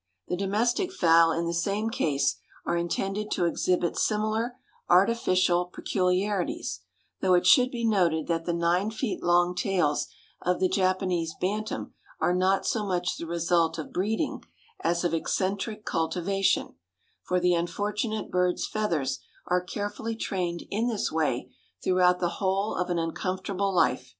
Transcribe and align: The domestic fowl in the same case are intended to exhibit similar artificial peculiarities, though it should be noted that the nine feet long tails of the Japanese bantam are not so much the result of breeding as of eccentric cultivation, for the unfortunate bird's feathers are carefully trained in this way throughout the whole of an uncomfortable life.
The 0.29 0.35
domestic 0.35 0.91
fowl 0.91 1.31
in 1.31 1.45
the 1.45 1.53
same 1.53 1.91
case 1.91 2.37
are 2.65 2.75
intended 2.75 3.29
to 3.33 3.45
exhibit 3.45 3.95
similar 3.95 4.55
artificial 4.89 5.65
peculiarities, 5.65 6.79
though 7.21 7.35
it 7.35 7.45
should 7.45 7.69
be 7.69 7.85
noted 7.85 8.25
that 8.25 8.45
the 8.45 8.51
nine 8.53 8.89
feet 8.89 9.21
long 9.21 9.53
tails 9.53 10.07
of 10.41 10.59
the 10.59 10.67
Japanese 10.67 11.35
bantam 11.39 11.93
are 12.19 12.33
not 12.33 12.65
so 12.65 12.83
much 12.83 13.17
the 13.17 13.27
result 13.27 13.77
of 13.77 13.93
breeding 13.93 14.43
as 14.83 15.03
of 15.03 15.13
eccentric 15.13 15.85
cultivation, 15.85 16.73
for 17.21 17.39
the 17.39 17.53
unfortunate 17.53 18.31
bird's 18.31 18.65
feathers 18.65 19.19
are 19.49 19.61
carefully 19.63 20.15
trained 20.15 20.63
in 20.71 20.87
this 20.87 21.11
way 21.11 21.51
throughout 21.83 22.19
the 22.19 22.37
whole 22.39 22.73
of 22.73 22.89
an 22.89 22.97
uncomfortable 22.97 23.71
life. 23.71 24.09